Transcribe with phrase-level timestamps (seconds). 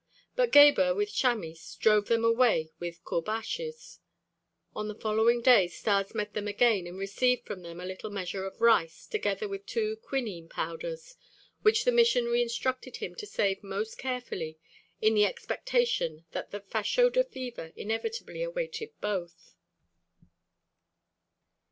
[0.35, 3.99] But Gebhr with Chamis drove them away with courbashes.
[4.75, 8.43] On the following day Stas met them again and received from them a little measure
[8.45, 11.17] of rice together with two quinine powders,
[11.61, 14.57] which the missionary instructed him to save most carefully
[15.01, 19.53] in the expectation that in Fashoda fever inevitably awaited both.